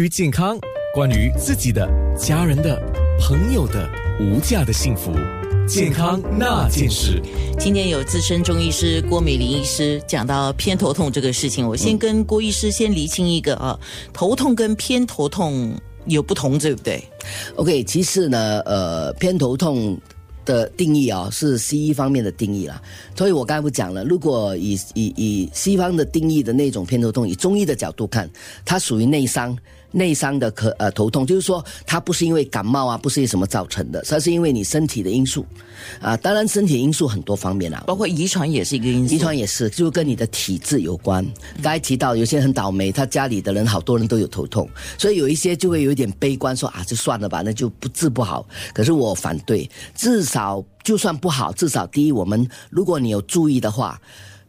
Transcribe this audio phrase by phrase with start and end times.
[0.00, 0.58] 于健康，
[0.94, 1.86] 关于自己的、
[2.16, 2.80] 家人的、
[3.20, 3.86] 朋友的
[4.18, 5.12] 无价的幸福，
[5.68, 7.20] 健康那件事。
[7.58, 13.78] 今天有资深中医师郭美玲医师讲到偏头痛这个事情，我先跟郭医师先厘清一个啊，
[14.10, 15.70] 头痛跟偏头痛
[16.06, 17.04] 有不同，对不对
[17.56, 20.00] ？OK，其次呢，呃，偏头痛
[20.46, 22.80] 的定义啊、是西医方面的定义啦。
[23.14, 28.30] 所以我刚才不讲了，如果以以以西方的定义的那种偏头痛，以中医的角度看，
[28.64, 29.54] 它属于内伤。
[29.92, 35.44] 内伤的可呃头痛，就是说它不是因为感冒啊，不是因为什么造成的，它是因为你身体的因素，
[36.00, 39.14] 啊，当然身体因素很多方面啦，包括遗传也是一个因素。
[39.14, 41.24] 遗传也是，就跟你的体质有关。
[41.62, 44.68] 刚才提到有些人很倒霉，他家里的人好多人都有头痛，
[44.98, 48.46] 所以有一些就会有一点悲观，说啊，就算了吧，那就不治不好。
[48.72, 54.00] 可是我反对，至少就算不好，至少第一，我们如果你有注意的话。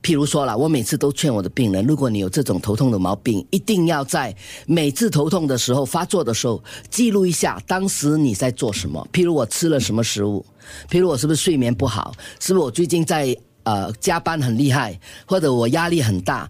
[0.04, 9.08] 譬如说了，我每次都劝我的病人，如果你有这种头痛的毛病，一定要在每次头痛的时候发作的时候记录一下当时你在做什么。
[9.14, 10.46] 譬如我吃了什么食物，
[10.90, 16.50] 譬如我是不是睡眠不好，是不是我最近在呃加班很厉害，或者我压力很大。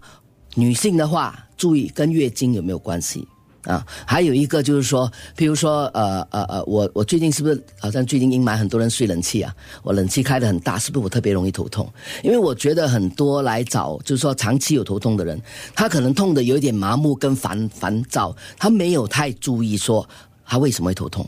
[0.54, 3.26] 女性的话，注意跟月经有没有关系。
[3.62, 9.54] 啊，还有一个就是说，譬如说，呃呃呃，我我最近是不是好像最近阴霾，很多人睡冷气啊？
[9.84, 11.88] 我冷气开的很大，是不是我特别容易头痛？
[12.24, 15.40] 因为我觉得很多来找，就是说长期有头痛的人，
[15.76, 20.08] 他可能痛的有一点麻木跟烦烦躁，他没有太注意说
[20.44, 21.24] 他为什么会头痛。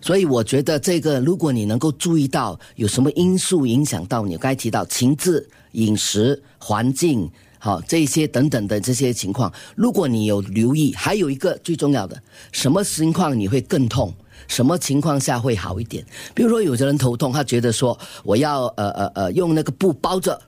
[0.00, 7.30] 所以我觉得这个，如果你能够注意到有什么因素影响到你，刚才提到情志、饮食、环境。
[7.62, 12.20] 好，这些等等的这些情况，如果你有留意，还有一个最重要的，
[12.52, 14.12] 什么情况你会更痛？
[14.48, 16.02] 什么情况下会好一点？
[16.34, 20.40] 比如说，有的人头痛，他觉得说我要呃呃呃用那个布包着。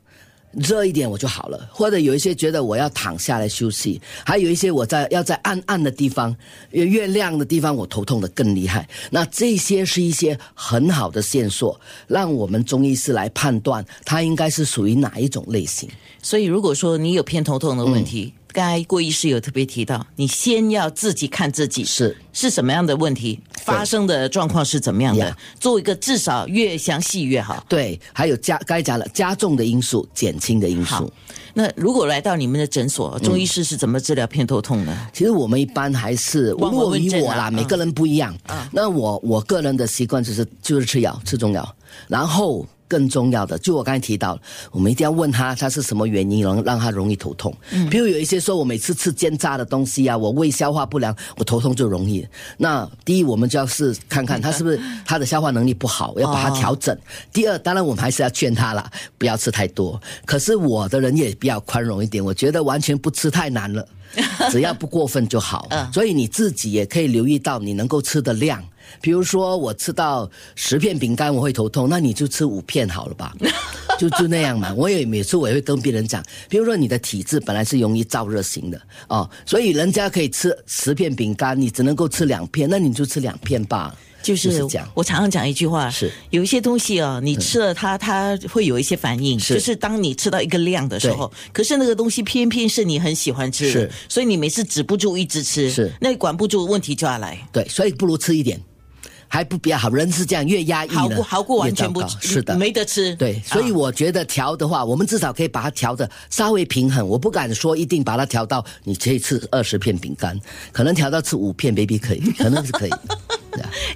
[0.53, 6.34] 热一点我就好了，或者有一些觉得我要躺下来休息，还有一些我在要在暗暗的地方、
[6.70, 8.89] 越越亮的地方，我头痛的更厉害。
[9.11, 15.89] 那这些是一些很好的线索，让我们中医师来判断它应该是属于哪一种类型。
[16.23, 27.64] 所以如果说你有偏头痛的问题，刚才郭医师有特别提到，你先要自己看自己是是什么样的问题，发生的状况是怎么样的做一个至少越详细越好。
[27.68, 31.11] 对，还有加该讲了加重的因素、减轻的因素。，
[31.55, 35.08] 那如果来到你们的诊所，中医师是怎么治疗偏头痛呢？
[35.13, 38.36] 其实我们一般还是，如果问诊啊以我啦，嗯每个人不一样。
[38.70, 41.77] 那我我个人的习惯就是就是吃药，吃中药，
[42.07, 42.67] 然后。
[42.92, 44.39] 更重要的，就我刚才提到，
[44.70, 47.51] 我们一定要问他他是什么原因能让他容易头痛。
[47.70, 52.29] 嗯，比如有一些说我每次吃煎炸的东西啊，我胃消化不良，我头痛就容易。
[52.58, 56.95] 那第一，我们就要是看看他是不是他的消化能力不好，要把它调整。
[57.33, 59.98] 第二，当然我们还是要劝他啦，不要吃太多。
[60.27, 63.89] 可是我的人也比较宽容一点，我觉得完全不吃太难了。
[64.50, 65.68] 只要不过分就好。
[65.92, 68.62] 所以你自己也可以留意到你能够吃的量。
[69.00, 73.34] 比如说我吃到十片饼干我会头痛，那你就吃五片好了吧，
[73.98, 74.74] 就就那样嘛。
[74.74, 83.95] 我也每次我也会跟别人讲，比如说你的体质本来是容易燥热型的哦，所以人家可以吃十片饼干，你只能够吃两片，那你就吃两片吧。
[84.22, 97.38] 就是就是这样我常常讲一句话，是有一些东西啊，你吃了它，它会有一些反应，是就是当你吃到一个量的时候，可是那个东西偏偏是你很喜欢吃的是，所以你每次止不住一直吃，是那管不住问题就要来。
[97.52, 98.60] 对，所以不如吃一点，
[99.28, 99.88] 还不比较好。
[99.90, 103.14] 人是这样，越压抑呢好过好过完全不是的，没得吃。
[103.16, 107.06] 对，所以啊我觉得调的话，我们至少可以把它调的稍微平衡。
[107.06, 110.39] 我不敢说一定把它调到你可以吃二十片饼干，
[110.70, 112.90] 可能调到吃五片 baby 可以，可能是可以。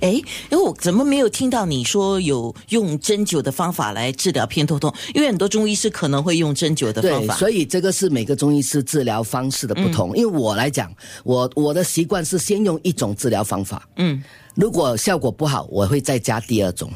[0.01, 0.11] 哎，
[0.51, 4.93] 因为我怎么没有听到你说有用针灸的方法来治疗偏头痛？
[5.15, 7.35] 因为很多中医师可能会用针灸的方对，法。
[7.37, 10.17] 所以这个是每个中医师治疗方式的不同。
[10.17, 10.93] 因为我来讲，
[11.25, 14.23] 我我的习惯是先用一种治疗方法，嗯，
[14.55, 16.91] 如果效果不好，我会再加第二种。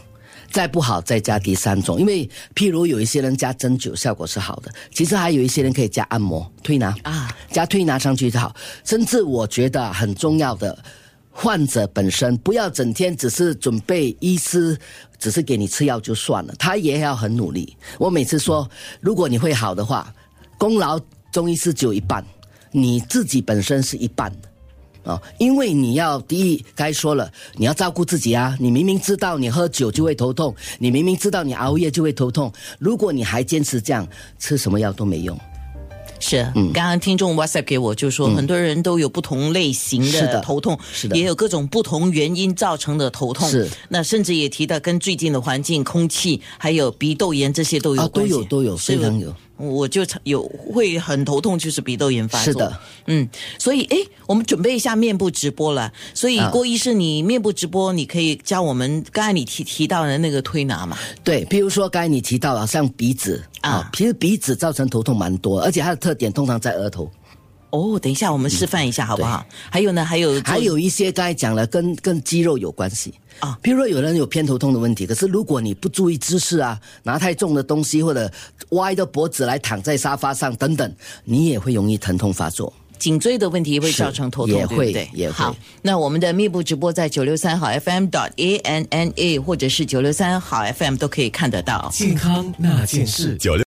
[0.53, 8.53] 再不好，再加第三种，因为譬如有一些人加针灸效果是好的，其实还有一些人可以加按摩、推拿啊，加推拿上去就好。
[8.85, 10.77] 甚至我觉得很重要的，
[11.31, 14.77] 患者本身不要整天只是准备医师
[15.19, 17.77] 只是给你吃药就算了，他也要很努力。
[17.99, 18.69] 我每次说，
[19.01, 20.13] 如果你会好的话，
[20.59, 21.01] 功劳
[21.33, 22.25] 中医师只有一半，
[22.73, 24.49] 你自己本身是一半的。
[25.03, 28.55] 啊、因为你要第一，该说了，你要照顾自己啊。
[28.61, 34.07] 你明明知道你喝酒就会头痛，你明明知道你熬夜就会头痛，如果你还坚持这样，
[34.39, 35.41] 吃什么药都没用。
[36.21, 43.49] 是，刚刚听众 WhatsApp 给我就说，很多人都有不同类型的的头痛，是的也有各种不同原因造成的头痛。
[43.49, 48.33] 是，那甚至也提到跟最近的环境、空气，还有鼻窦炎这些都有啊，都关系。
[48.35, 49.35] 有都有，是非常有。
[49.61, 50.43] 我就常有
[50.73, 52.53] 会很头痛，就是鼻窦炎发作。
[52.53, 53.29] 是的，嗯，
[53.59, 53.97] 所以哎，
[54.27, 55.93] 我们准备一下面部直播了。
[56.15, 60.97] 所以啊郭医师，你面部直播，你可以教我们刚才你提提到的那个推拿嘛？
[61.23, 67.11] 对，比如说刚才你提到了像鼻子啊啊，其实鼻子造成头痛蛮多，而且它的特点通常在额头。
[67.71, 69.45] 哦，等一下我们示范一下好不好？
[69.71, 78.31] 还有呢，还有还有一些刚才讲了跟跟肌肉有关系啊譬如说有人有偏头痛的问题，可是如果你不注意姿势啊，拿太重的东西或者
[78.71, 80.93] 歪着脖子来躺在沙发上等等，
[81.25, 82.73] 你也会容易疼痛发作。
[82.99, 85.11] 颈椎的问题会造成头痛，也会对不对？
[85.15, 91.89] 也会好，那我们的密布直播在九六三好 FM dot a n n a 或者是九六三好 FM 都可以看得到。
[91.91, 93.39] 健康那件事。
[93.39, 93.59] 九六